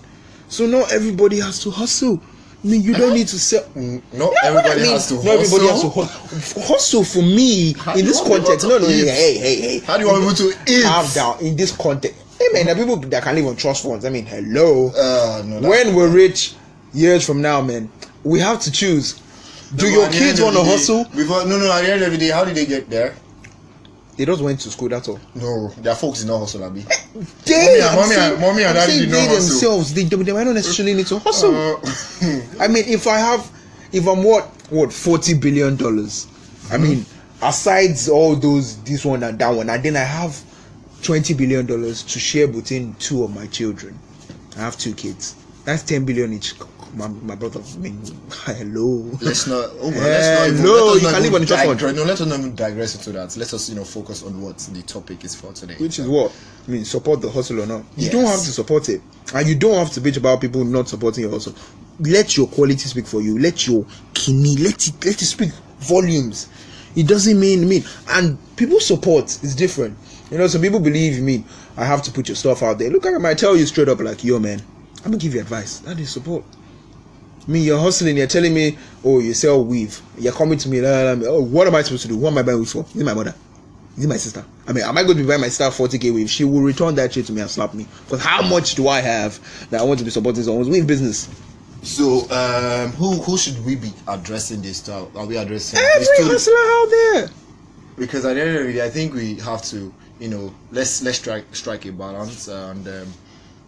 So 0.47 0.67
not 0.67 0.93
everybody 0.93 1.39
has 1.39 1.59
to 1.63 1.71
hustle. 1.71 2.21
I 2.67 2.69
mean, 2.69 2.81
you 2.81 2.93
don't 2.93 3.13
need 3.13 3.27
to 3.29 3.39
sell. 3.39 3.63
Not 3.75 4.03
Yeah, 4.13 4.49
everybody 4.49 4.81
I 4.81 4.83
mean, 4.83 4.91
has 4.91 5.07
to 5.07 5.15
Not 5.15 5.27
everybody 5.27 5.67
has 5.67 5.81
to 5.81 5.89
hustle. 5.89 6.03
hustle. 6.03 6.61
Hustle 6.63 7.03
for 7.05 7.21
me 7.21 7.73
How 7.73 7.95
in 7.95 8.03
this 8.05 8.19
context. 8.19 8.67
No, 8.67 8.77
no, 8.77 8.87
eat? 8.89 9.07
hey, 9.07 9.37
hey, 9.37 9.55
hey. 9.61 9.79
How 9.79 9.95
do 9.97 10.03
you 10.03 10.09
want 10.11 10.21
people 10.37 10.51
to 10.51 10.71
eat? 10.71 10.83
Calm 10.83 11.07
down. 11.15 11.39
In 11.39 11.55
this 11.55 11.71
context, 11.71 12.21
hey 12.37 12.47
man, 12.51 12.65
there 12.65 12.75
are 12.75 12.77
people 12.77 12.97
that 12.97 13.23
can 13.23 13.35
live 13.35 13.45
on 13.47 13.55
trust 13.55 13.83
funds. 13.83 14.03
I 14.03 14.09
mean, 14.09 14.25
hello. 14.25 14.89
Uh, 14.89 15.43
no, 15.45 15.69
when 15.69 15.95
we're 15.95 16.09
rich, 16.09 16.55
years 16.93 17.25
from 17.25 17.41
now, 17.41 17.61
man, 17.61 17.89
we 18.25 18.39
have 18.41 18.59
to 18.61 18.71
choose. 18.71 19.21
Do 19.75 19.85
No, 19.85 19.99
your 20.01 20.09
kids 20.11 20.41
want 20.41 20.55
to 20.57 20.63
hustle? 20.63 21.05
Before, 21.15 21.45
no, 21.45 21.57
no. 21.57 21.71
At 21.71 21.81
the 21.83 21.93
end 21.93 22.03
of 22.03 22.11
the 22.11 22.17
day, 22.17 22.29
how 22.31 22.43
did 22.43 22.55
they 22.55 22.65
get 22.65 22.89
there? 22.89 23.15
They 24.17 24.25
just 24.25 24.41
went 24.41 24.59
to 24.61 24.69
school. 24.71 24.89
That's 24.89 25.07
all. 25.07 25.19
No, 25.35 25.69
their 25.77 25.93
folks 25.95 26.19
did 26.19 26.27
not 26.27 26.39
hustle, 26.39 26.63
Abi. 26.63 26.81
They, 27.45 27.79
Mommy 27.79 27.81
and- 27.81 27.95
mommy 27.95 28.15
and- 28.15 28.41
mommy 28.41 28.63
and 28.63 28.77
I'm 28.77 28.87
daddy 28.87 28.99
did 28.99 29.09
they 29.09 29.21
not 29.25 29.27
hustle. 29.35 29.49
themselves, 29.49 29.93
they, 29.93 30.03
they 30.03 30.33
might 30.33 30.43
not 30.43 30.55
necessarily 30.55 30.93
need 30.95 31.07
to 31.07 31.19
hustle. 31.19 31.53
Uh, 31.55 31.75
I 32.59 32.67
mean, 32.67 32.83
if 32.87 33.05
I 33.07 33.17
have, 33.19 33.49
if 33.91 34.07
I'm 34.07 34.23
what, 34.23 34.45
what, 34.71 34.91
forty 34.91 35.33
billion 35.35 35.75
dollars. 35.75 36.27
I 36.71 36.77
mean, 36.77 37.05
aside 37.41 37.95
all 38.11 38.35
those, 38.35 38.77
this 38.83 39.05
one 39.05 39.23
and 39.23 39.37
that 39.39 39.49
one, 39.49 39.69
and 39.69 39.83
then 39.83 39.95
I 39.95 39.99
have 40.03 40.41
twenty 41.03 41.33
billion 41.35 41.65
dollars 41.67 42.01
to 42.03 42.19
share 42.19 42.47
between 42.47 42.95
two 42.95 43.23
of 43.23 43.33
my 43.35 43.45
children. 43.47 43.97
I 44.57 44.61
have 44.61 44.77
two 44.77 44.93
kids. 44.95 45.35
That's 45.63 45.83
ten 45.83 46.05
billion 46.05 46.33
each. 46.33 46.55
My, 46.93 47.07
my 47.07 47.35
brother, 47.35 47.61
I 47.61 47.77
mean, 47.77 48.01
hello. 48.45 49.09
let's 49.21 49.45
not. 49.47 49.69
Oh, 49.79 49.89
let's 49.89 50.59
not 50.59 50.67
us 50.67 51.01
you 51.03 51.07
can 51.09 51.19
even 51.19 51.23
live 51.23 51.33
on 51.35 51.41
the 51.41 51.47
trust 51.47 51.65
fund. 51.65 51.79
digre- 51.79 51.95
No, 51.95 52.03
let 52.03 52.19
us 52.21 52.27
not 52.27 52.39
even 52.39 52.55
digress 52.55 52.95
into 52.95 53.11
that. 53.11 53.35
Let 53.37 53.53
us, 53.53 53.69
you 53.69 53.75
know, 53.75 53.83
focus 53.83 54.23
on 54.23 54.41
what 54.41 54.57
the 54.57 54.81
topic 54.83 55.23
is 55.23 55.35
for 55.35 55.51
today. 55.53 55.75
Which 55.79 55.99
is 55.99 56.07
what? 56.07 56.31
I 56.67 56.71
mean, 56.71 56.85
support 56.85 57.21
the 57.21 57.29
hustle 57.29 57.61
or 57.61 57.65
not. 57.65 57.83
You 57.97 58.05
Yes. 58.05 58.11
don't 58.11 58.25
have 58.25 58.39
to 58.39 58.51
support 58.51 58.89
it. 58.89 59.01
And 59.35 59.47
you 59.47 59.55
don't 59.55 59.75
have 59.75 59.91
to 59.91 60.01
bitch 60.01 60.17
about 60.17 60.41
people 60.41 60.63
not 60.63 60.87
supporting 60.89 61.23
your 61.23 61.31
hustle. 61.31 61.53
Let 61.99 62.35
your 62.37 62.47
quality 62.47 62.77
speak 62.87 63.05
for 63.05 63.21
you. 63.21 63.37
Let 63.39 63.67
your 63.67 63.85
kidney, 64.13 64.55
let 64.57 64.87
it 64.87 64.93
let 65.05 65.21
it 65.21 65.25
speak 65.25 65.51
volumes. 65.79 66.47
It 66.95 67.07
doesn't 67.07 67.39
mean 67.39 67.67
mean 67.67 67.83
and 68.09 68.37
people 68.55 68.79
support 68.79 69.25
is 69.43 69.55
different. 69.55 69.97
You 70.31 70.37
know, 70.37 70.47
some 70.47 70.61
people 70.61 70.79
believe 70.79 71.21
me. 71.21 71.43
I 71.77 71.85
have 71.85 72.01
to 72.03 72.11
put 72.11 72.27
your 72.27 72.35
stuff 72.35 72.63
out 72.63 72.79
there. 72.79 72.89
Look, 72.89 73.05
I 73.05 73.11
might 73.17 73.37
tell 73.37 73.55
you 73.55 73.65
straight 73.65 73.87
up, 73.87 73.99
like, 73.99 74.23
yo, 74.23 74.39
man, 74.39 74.61
I'm 74.97 75.11
gonna 75.11 75.17
give 75.17 75.33
you 75.35 75.39
advice. 75.41 75.79
That 75.79 75.99
is 75.99 76.09
support. 76.09 76.43
Me, 77.47 77.61
you're 77.61 77.79
hustling, 77.79 78.17
you're 78.17 78.27
telling 78.27 78.53
me, 78.53 78.77
oh, 79.05 79.19
you 79.19 79.33
sell 79.33 79.63
weave. 79.63 80.01
You're 80.17 80.33
coming 80.33 80.57
to 80.57 80.69
me, 80.69 80.81
la, 80.81 80.89
la, 80.89 81.11
la, 81.13 81.27
oh, 81.29 81.41
what 81.41 81.65
am 81.65 81.75
I 81.75 81.81
supposed 81.81 82.01
to 82.03 82.09
do? 82.09 82.17
What 82.17 82.31
am 82.31 82.39
I 82.39 82.43
buying 82.43 82.59
weave 82.59 82.69
for? 82.69 82.85
Is 82.93 82.97
it 82.97 83.05
my 83.05 83.13
mother? 83.13 83.33
Is 83.97 84.03
it 84.03 84.07
my 84.07 84.17
sister? 84.17 84.43
I 84.67 84.73
mean, 84.73 84.83
am 84.83 84.97
I 84.97 85.03
going 85.03 85.17
to 85.17 85.23
be 85.23 85.27
buying 85.27 85.41
my 85.41 85.47
sister 85.47 85.63
40k 85.63 86.13
weave? 86.13 86.29
She 86.29 86.43
will 86.43 86.61
return 86.61 86.93
that 86.95 87.13
shit 87.13 87.25
to 87.27 87.31
me 87.33 87.41
and 87.41 87.49
slap 87.49 87.73
me. 87.73 87.87
Because 88.03 88.21
how 88.21 88.41
much 88.47 88.75
do 88.75 88.89
I 88.89 88.99
have 88.99 89.39
that 89.69 89.79
I 89.81 89.83
want 89.83 89.99
to 89.99 90.05
be 90.05 90.11
supporting 90.11 90.43
someone's 90.43 90.69
weave 90.69 90.85
business? 90.85 91.29
So, 91.83 92.29
um, 92.31 92.91
who 92.93 93.13
who 93.21 93.37
should 93.37 93.63
we 93.63 93.75
be 93.75 93.93
addressing 94.07 94.61
this 94.61 94.81
to? 94.81 95.07
Are 95.15 95.25
we 95.25 95.37
addressing 95.37 95.79
Every 95.79 96.25
hustler 96.25 96.53
out 96.53 96.87
there. 96.89 97.29
Because 97.97 98.25
at 98.25 98.33
the 98.33 98.41
end 98.41 98.57
of 98.57 98.67
the 98.67 98.73
day, 98.73 98.85
I 98.85 98.89
think 98.89 99.13
we 99.13 99.35
have 99.35 99.61
to, 99.65 99.93
you 100.19 100.27
know, 100.27 100.53
let's 100.71 101.01
let's 101.01 101.17
strike 101.17 101.45
strike 101.53 101.85
a 101.85 101.91
balance 101.91 102.47
and 102.49 102.85
um, 102.87 103.13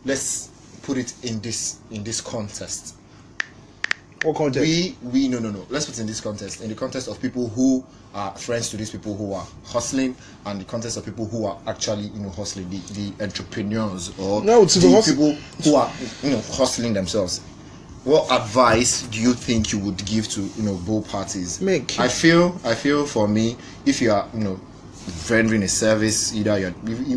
let's 0.06 0.50
put 0.84 0.98
it 0.98 1.14
in 1.24 1.40
this 1.40 1.80
in 1.92 2.04
this 2.04 2.20
context. 2.20 2.96
What 4.24 4.36
context? 4.36 4.68
We 4.68 4.98
we 5.12 5.28
no 5.30 5.40
no 5.40 5.50
no. 5.50 5.66
Let's 5.70 5.86
put 5.86 5.98
in 6.00 6.08
this 6.08 6.20
context. 6.22 6.62
In 6.62 6.70
the 6.70 6.76
context 6.76 7.08
of 7.08 7.22
people 7.22 7.48
who 7.50 7.86
are 8.14 8.36
friends 8.36 8.70
to 8.70 8.78
these 8.78 8.90
people 8.90 9.16
who 9.16 9.34
are 9.34 9.46
hustling, 9.66 10.16
and 10.46 10.60
the 10.60 10.66
context 10.66 10.98
of 10.98 11.06
people 11.06 11.26
who 11.26 11.46
are 11.46 11.58
actually 11.68 12.08
you 12.08 12.20
know 12.20 12.30
hustling, 12.30 12.70
the, 12.70 12.78
the 12.94 13.24
entrepreneurs 13.24 14.12
or 14.20 14.44
No, 14.44 14.66
the 14.66 14.80
the 14.80 14.92
hustle- 14.92 15.14
people 15.14 15.34
who 15.64 15.76
are 15.76 15.92
you 16.24 16.32
know 16.32 16.42
hustling 16.52 16.94
themselves. 16.94 17.42
What 18.06 18.32
advice 18.32 19.04
do 19.04 19.22
you 19.22 19.34
think 19.34 19.72
you 19.74 19.80
would 19.80 20.04
give 20.06 20.28
to 20.30 20.42
you 20.42 20.64
know 20.64 20.76
both 20.86 21.08
parties? 21.10 21.62
Make- 21.62 22.00
I 22.00 22.08
feel 22.08 22.60
I 22.66 22.74
feel 22.76 23.06
for 23.06 23.28
me, 23.28 23.56
if 23.86 24.02
you 24.02 24.12
are 24.12 24.28
you 24.34 24.40
know 24.40 24.60
rendering 25.30 25.64
a 25.64 25.68
service. 25.68 26.36
Either 26.36 26.60
you're 26.60 26.74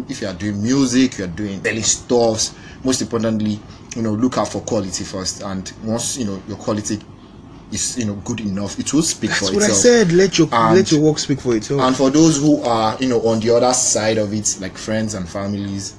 if 0.09 0.21
you 0.21 0.29
are 0.29 0.35
doing 0.35 0.63
music, 0.63 1.19
you're 1.19 1.29
doing 1.29 1.61
daily 1.61 1.83
stuffs. 1.83 2.55
Most 2.85 3.03
importantly, 3.03 3.59
you 3.97 4.03
know, 4.03 4.13
look 4.13 4.39
out 4.39 4.49
for 4.49 4.61
quality 4.63 5.05
first. 5.05 5.43
And 5.43 5.71
once 5.85 6.17
you 6.17 6.25
know 6.25 6.43
your 6.49 6.57
quality 6.57 6.99
is 7.71 7.99
you 7.99 8.05
know 8.07 8.15
good 8.17 8.41
enough, 8.41 8.79
it 8.79 8.93
will 8.93 9.03
speak 9.03 9.31
That's 9.31 9.49
for 9.49 9.55
what 9.55 9.65
I 9.65 9.69
said. 9.69 10.13
Let 10.13 10.39
your 10.39 10.49
And- 10.53 10.77
let 10.77 10.91
your 10.93 11.01
work 11.01 11.19
speak 11.19 11.41
for 11.41 11.57
itself. 11.57 11.81
And 11.81 11.97
for 11.97 12.11
those 12.11 12.39
who 12.39 12.63
are, 12.63 12.97
you 13.01 13.09
know, 13.09 13.21
on 13.27 13.41
the 13.41 13.55
other 13.55 13.73
side 13.73 14.19
of 14.19 14.33
it, 14.33 14.59
like 14.61 14.77
friends 14.77 15.15
and 15.15 15.29
families, 15.29 15.95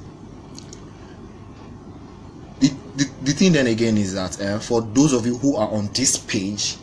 the, 2.60 2.70
the, 2.96 3.10
the 3.24 3.32
thing 3.34 3.54
then 3.54 3.68
again 3.68 3.98
is 3.98 4.14
that 4.14 4.40
uh, 4.42 4.60
for 4.60 4.82
those 4.82 5.14
of 5.14 5.26
you 5.26 5.38
who 5.38 5.56
are 5.56 5.70
on 5.70 5.90
this 5.94 6.18
page, 6.18 6.78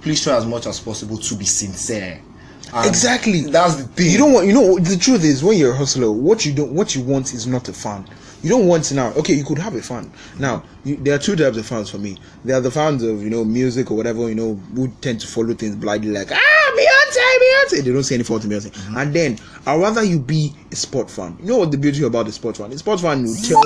please 0.00 0.22
try 0.22 0.36
as 0.36 0.46
much 0.46 0.66
as 0.66 0.80
possible 0.80 1.18
to 1.18 1.34
be 1.36 1.44
sincere. 1.44 2.22
And 2.74 2.86
exactly. 2.86 3.42
That's 3.42 3.76
the 3.76 3.84
thing. 3.84 4.10
You 4.10 4.18
don't 4.18 4.32
want. 4.32 4.46
You 4.46 4.54
know. 4.54 4.78
The 4.78 4.96
truth 4.96 5.24
is, 5.24 5.42
when 5.42 5.58
you're 5.58 5.72
a 5.72 5.76
hustler, 5.76 6.10
what 6.10 6.44
you 6.44 6.52
don't, 6.52 6.72
what 6.72 6.94
you 6.94 7.02
want 7.02 7.34
is 7.34 7.46
not 7.46 7.68
a 7.68 7.72
fan. 7.72 8.06
You 8.42 8.50
don't 8.50 8.68
want 8.68 8.92
now. 8.92 9.12
Okay, 9.14 9.34
you 9.34 9.44
could 9.44 9.58
have 9.58 9.74
a 9.74 9.82
fan. 9.82 10.12
Now, 10.38 10.62
you, 10.84 10.96
there 10.96 11.14
are 11.14 11.18
two 11.18 11.34
types 11.34 11.56
of 11.56 11.66
fans 11.66 11.90
for 11.90 11.98
me. 11.98 12.18
There 12.44 12.56
are 12.56 12.60
the 12.60 12.70
fans 12.70 13.02
of 13.02 13.22
you 13.22 13.30
know 13.30 13.44
music 13.44 13.90
or 13.90 13.96
whatever. 13.96 14.28
You 14.28 14.36
know, 14.36 14.54
who 14.74 14.88
tend 15.00 15.20
to 15.20 15.26
follow 15.26 15.54
things 15.54 15.74
blindly, 15.74 16.10
like 16.10 16.30
ah 16.30 16.58
Beyonce, 16.78 17.38
Beyonce. 17.40 17.84
They 17.84 17.92
don't 17.92 18.04
say 18.04 18.14
any 18.14 18.24
fault 18.24 18.44
in 18.44 18.50
Beyonce. 18.50 18.70
Mm-hmm. 18.70 18.96
And 18.96 19.14
then 19.14 19.38
I'd 19.66 19.80
rather 19.80 20.04
you 20.04 20.20
be 20.20 20.54
a 20.70 20.76
sport 20.76 21.10
fan. 21.10 21.36
You 21.40 21.46
know 21.46 21.56
what 21.58 21.72
the 21.72 21.78
beauty 21.78 22.04
about 22.04 22.26
the 22.26 22.32
sport 22.32 22.56
fan? 22.56 22.70
The 22.70 22.78
sport 22.78 23.00
fan 23.00 23.24
will 23.24 23.34
tell 23.34 23.62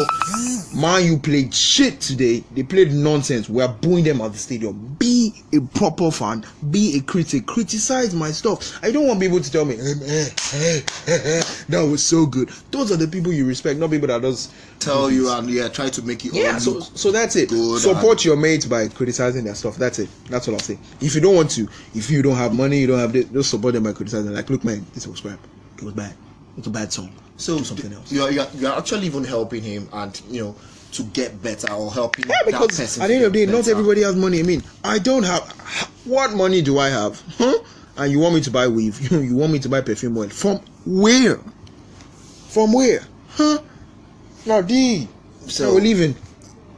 man 0.75 1.05
you 1.05 1.19
played 1.19 1.55
shit 1.55 2.01
today. 2.01 2.43
They 2.55 2.63
played 2.63 2.93
nonsense. 2.93 3.51
We 3.51 3.63
are 3.63 3.69
booing 3.69 4.05
them 4.05 4.23
at 4.23 4.33
the 4.33 4.39
stadium. 4.39 4.97
Be 4.99 5.22
a 5.55 5.61
proper 5.61 6.11
fan. 6.11 6.45
Be 6.71 6.97
a 6.97 7.01
critic. 7.01 7.47
Criticize 7.47 8.15
my 8.15 8.31
stuff. 8.31 8.79
I 8.83 8.91
don't 8.91 9.07
want 9.07 9.21
people 9.21 9.41
to 9.41 9.51
tell 9.51 9.65
me, 9.65 9.77
"Eh, 9.79 10.29
eh, 10.55 10.81
eh, 11.07 11.43
that 11.69 11.83
was 11.83 12.03
so 12.03 12.27
good. 12.27 12.51
Those 12.71 12.93
are 12.93 12.97
the 12.97 13.09
people 13.09 13.33
you 13.33 13.45
respect, 13.47 13.79
not 13.79 13.91
people 13.91 14.09
that 14.09 14.23
just 14.23 14.51
tell 14.79 15.11
you 15.11 15.31
and 15.31 15.49
yeah, 15.51 15.69
try 15.69 15.89
to 15.91 16.03
make 16.03 16.25
all 16.25 16.33
yeah. 16.33 16.59
So 16.59 16.81
so 16.81 17.11
that's 17.13 17.37
it. 17.37 17.51
Support 17.51 18.25
your 18.25 18.37
mates 18.37 18.67
by 18.67 18.89
criticizing 18.89 19.45
their 19.45 19.55
stuff. 19.55 19.77
That's 19.77 19.99
it. 19.99 20.09
That's 20.29 20.49
all 20.49 20.55
I'll 20.55 20.61
say. 20.61 20.79
If 21.01 21.15
you 21.15 21.21
don't 21.21 21.35
want 21.37 21.51
to, 21.53 21.69
if 21.95 22.11
you 22.11 22.23
don't 22.23 22.37
have 22.37 22.55
money, 22.55 22.79
you 22.79 22.87
don't 22.87 22.99
have 22.99 23.13
this, 23.13 23.27
just 23.27 23.51
support 23.51 23.75
them 23.75 23.85
by 23.85 23.93
criticizing. 23.93 24.33
Like, 24.33 24.49
look, 24.51 24.65
man, 24.65 24.85
this 24.95 25.07
was 25.07 25.21
crap. 25.21 25.39
It 25.77 25.83
was 25.85 25.95
bad. 25.95 26.15
It's 26.57 26.67
a 26.67 26.71
bad 26.71 26.93
song. 26.93 27.13
So 27.37 27.59
Do 27.59 27.65
something 27.65 27.93
else. 27.93 28.13
You're, 28.13 28.31
you're, 28.31 28.47
you're 28.55 28.77
actually 28.79 29.07
even 29.07 29.25
helping 29.25 29.63
him 29.63 29.89
and 29.93 30.21
you 30.31 30.45
know 30.45 30.55
to 30.93 31.03
get 31.05 31.43
better 31.43 31.73
or 31.73 31.93
helping 31.93 32.27
Yeah, 32.27 32.35
that 32.45 32.47
because 32.47 32.79
person 32.79 33.03
at 33.03 33.09
the 33.09 33.15
end 33.15 33.25
of 33.25 33.33
the 33.33 33.47
day, 33.47 33.53
not 33.53 33.67
everybody 33.69 34.03
has 34.03 34.15
money. 34.17 34.41
I 34.41 34.43
mean, 34.43 34.63
I 34.85 34.99
don't 34.99 35.23
have. 35.23 35.43
What 36.05 36.33
money 36.35 36.63
do 36.63 36.79
I 36.79 36.89
have? 36.89 37.23
Huh? 37.39 37.59
And 37.97 38.13
you 38.13 38.19
want 38.19 38.35
me 38.35 38.41
to 38.43 38.51
buy 38.51 38.69
weave? 38.69 39.01
You 39.13 39.35
want 39.37 39.53
me 39.53 39.59
to 39.61 39.69
buy 39.69 39.81
perfume 39.81 40.17
oil? 40.19 40.29
From 40.29 40.61
where? 40.87 41.39
From 42.49 42.73
where? 42.73 43.03
Huh? 43.31 43.59
Now, 44.47 44.61
D. 44.61 45.09
So- 45.47 45.75
we're 45.75 45.81
leaving. 45.81 46.15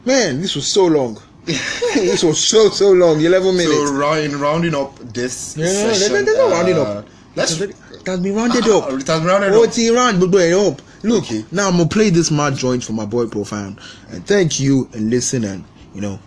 Man, 0.04 0.40
this 0.42 0.54
was 0.54 0.66
so 0.66 0.85
long. 0.85 1.18
this 1.44 2.23
was 2.23 2.38
so 2.42 2.68
so 2.71 2.92
long. 2.92 3.21
Eleven 3.21 3.56
minutes. 3.56 3.75
So 3.75 3.94
round, 3.94 4.33
rounding 4.35 4.75
up 4.75 4.99
this 4.99 5.56
No, 5.56 5.64
no, 5.64 5.71
no, 5.73 5.75
there's, 5.83 5.99
session, 5.99 6.25
there's 6.25 6.38
no 6.38 6.47
uh, 6.47 6.50
rounding 6.50 6.78
up. 6.78 7.06
Let's 7.37 7.61
It 7.61 7.75
has 8.06 8.21
been 8.21 8.35
rounded 8.35 8.64
Ah, 8.66 8.78
up. 8.78 8.92
it 8.92 9.06
has 9.06 9.21
been 9.21 9.26
rounded 9.28 9.52
oh, 9.52 9.62
up. 9.62 9.68
it's 9.68 9.90
round, 9.90 10.21
but 10.21 10.52
up. 10.52 10.83
Look, 11.04 11.25
Okay. 11.25 11.44
now 11.52 11.68
I'm 11.68 11.76
gonna 11.76 11.88
play 11.88 12.11
this 12.11 12.30
mad 12.30 12.56
joint 12.56 12.82
for 12.82 12.92
my 12.94 13.04
boy 13.04 13.26
Profound. 13.26 13.78
And 14.11 14.26
thank 14.26 14.58
you 14.58 14.88
and 14.94 15.11
listen 15.11 15.44
and 15.44 15.64
you 15.94 16.00
know, 16.00 16.18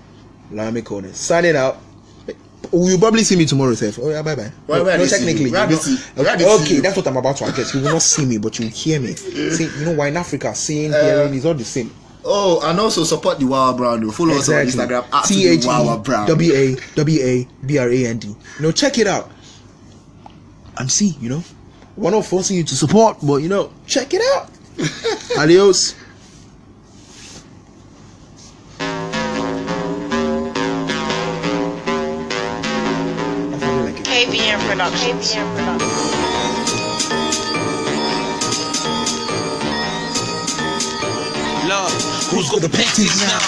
let 0.52 0.68
me 0.68 0.80
Lamy 0.80 0.82
Corner. 0.84 1.14
Signing 1.14 1.56
out. 1.56 1.78
Oh, 2.74 2.88
you'll 2.88 3.00
probably 3.00 3.24
see 3.24 3.36
me 3.38 3.46
tomorrow, 3.46 3.74
Seth. 3.76 3.98
Oh 4.00 4.10
yeah, 4.10 4.22
bye 4.22 4.36
bye. 4.36 4.52
No, 4.68 5.06
see 5.06 5.10
technically, 5.18 5.46
you? 5.46 5.52
Where 5.52 5.66
you 5.66 5.76
know- 5.76 5.82
see- 5.82 5.98
where 6.16 6.38
they 6.38 6.46
okay, 6.56 6.80
that's 6.80 6.96
what 6.96 7.08
I'm 7.08 7.18
about 7.18 7.38
to 7.38 7.46
address. 7.46 7.74
You 7.74 7.82
will 7.82 7.94
not 7.94 8.02
see 8.02 8.26
me, 8.26 8.38
but 8.38 8.60
you 8.60 8.66
will 8.66 8.72
hear 8.72 9.00
me. 9.00 9.16
See, 9.16 9.70
you 9.80 9.86
know 9.86 9.94
why 9.94 10.10
in 10.10 10.18
Africa, 10.18 10.54
seeing, 10.54 10.94
uh, 10.94 11.02
hearing 11.02 11.34
is 11.34 11.46
all 11.46 11.54
the 11.54 11.64
same. 11.66 11.92
Oh, 12.26 12.60
and 12.70 12.78
also 12.80 13.04
support 13.06 13.40
the 13.40 13.46
Wawa 13.46 13.74
brand. 13.76 14.14
Follow 14.14 14.36
us 14.36 14.50
on 14.50 14.56
Instagram 14.66 15.06
at 15.14 15.26
T 15.26 15.44
the 15.44 15.50
H 15.54 15.66
Wawa 15.66 15.98
brand. 16.00 16.28
W 16.28 16.54
A 16.54 16.76
W 16.96 17.20
A 17.24 17.48
B 17.66 17.78
R 17.78 17.90
A 17.90 18.06
N 18.08 18.18
D. 18.18 18.28
You 18.28 18.36
know, 18.60 18.72
check 18.72 18.98
it 19.00 19.08
out 19.08 19.32
and 20.78 20.92
see. 20.92 21.16
You 21.22 21.30
know, 21.30 21.44
we're 21.96 22.12
not 22.12 22.26
forcing 22.26 22.58
you 22.58 22.64
to 22.66 22.76
support, 22.76 23.18
but 23.24 23.38
you 23.38 23.48
know, 23.48 23.72
check 23.86 24.14
it 24.14 24.22
out. 24.36 24.50
Adios. 25.38 25.96
I 32.30 33.58
finally 33.60 33.92
like 33.92 34.00
it. 34.02 34.06
KBN 34.06 34.60
Productions. 34.68 35.34
KBN 35.34 35.56
Productions. 35.56 37.18
Love, 41.68 41.92
who's 42.32 42.50
got 42.50 42.62
the 42.62 42.70
paintings 42.70 43.20
now? 43.22 43.40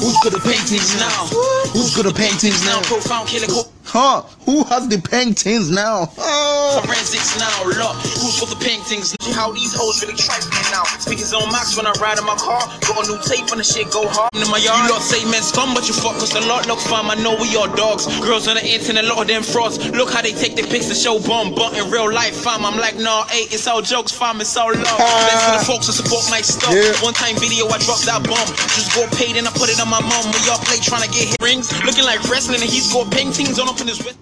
Who's 0.00 0.18
got 0.22 0.32
the 0.32 0.40
paintings 0.40 0.94
now? 1.00 1.26
Who's 1.72 1.94
got 1.96 2.04
the 2.04 2.12
paintings 2.12 2.64
now? 2.66 2.82
Profound 2.82 3.28
killer 3.28 3.46
co- 3.46 3.70
Huh? 3.94 4.26
Who 4.42 4.66
has 4.74 4.90
the 4.90 4.98
paintings 4.98 5.70
now? 5.70 6.10
Oh. 6.18 6.82
forensics 6.82 7.38
now. 7.38 7.62
Look, 7.62 7.94
who's 8.18 8.42
got 8.42 8.50
the 8.50 8.58
paintings? 8.58 9.14
How 9.30 9.54
these 9.54 9.70
hoes 9.70 10.02
really 10.02 10.18
trifling 10.18 10.66
now. 10.74 10.82
Speakers 10.98 11.30
on 11.30 11.46
max 11.54 11.78
when 11.78 11.86
I 11.86 11.94
ride 12.02 12.18
in 12.18 12.26
my 12.26 12.34
car. 12.34 12.58
Got 12.82 13.06
a 13.06 13.14
new 13.14 13.22
tape 13.22 13.46
when 13.54 13.62
the 13.62 13.64
shit 13.64 13.94
go 13.94 14.02
hard 14.10 14.34
in 14.34 14.50
my 14.50 14.58
yard. 14.58 14.90
You 14.90 14.98
lot 14.98 15.06
say 15.06 15.22
men 15.30 15.46
scum, 15.46 15.78
but 15.78 15.86
you 15.86 15.94
fuck 15.94 16.18
us 16.18 16.34
a 16.34 16.42
lot. 16.42 16.66
Look 16.66 16.82
fam, 16.90 17.06
I 17.06 17.14
know 17.22 17.38
we 17.38 17.54
are 17.54 17.70
dogs. 17.78 18.10
Girls 18.18 18.50
on 18.50 18.58
the 18.58 18.66
internet, 18.66 19.06
a 19.06 19.14
lot 19.14 19.22
of 19.22 19.30
them 19.30 19.46
frauds. 19.46 19.78
Look 19.94 20.10
how 20.10 20.26
they 20.26 20.34
take 20.34 20.58
their 20.58 20.66
pics 20.66 20.90
to 20.90 20.96
show 20.98 21.22
bomb. 21.22 21.54
But 21.54 21.78
in 21.78 21.86
real 21.86 22.10
life, 22.10 22.34
fam, 22.34 22.66
I'm 22.66 22.74
like, 22.74 22.98
nah, 22.98 23.30
hey, 23.30 23.46
it's 23.54 23.70
all 23.70 23.78
jokes, 23.78 24.10
fam, 24.10 24.42
it's 24.42 24.58
all 24.58 24.74
love. 24.74 24.98
Ah. 24.98 25.06
Best 25.30 25.38
for 25.38 25.54
the 25.54 25.64
folks 25.70 25.86
who 25.86 25.94
support 25.94 26.26
my 26.34 26.42
stuff. 26.42 26.74
Yeah. 26.74 26.90
One 26.98 27.14
time 27.14 27.38
video, 27.38 27.70
I 27.70 27.78
dropped 27.78 28.10
that 28.10 28.26
bomb. 28.26 28.50
Just 28.74 28.90
got 28.90 29.06
paid 29.14 29.38
and 29.38 29.46
I 29.46 29.54
put 29.54 29.70
it 29.70 29.78
on 29.78 29.86
my 29.86 30.02
mom. 30.02 30.34
We 30.34 30.42
all 30.50 30.58
play 30.66 30.82
trying 30.82 31.06
to 31.06 31.10
get 31.14 31.30
hit 31.30 31.38
rings. 31.38 31.70
Looking 31.86 32.02
like 32.02 32.18
wrestling 32.26 32.58
and 32.58 32.66
he's 32.66 32.90
got 32.90 33.06
paintings 33.14 33.62
on 33.62 33.70
up 33.70 33.83
his 33.88 34.04
wrist. 34.04 34.18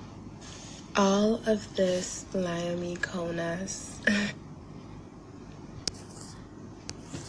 All 0.97 1.37
of 1.47 1.75
this 1.76 2.26
Miami 2.35 2.97
Konas. 2.97 4.00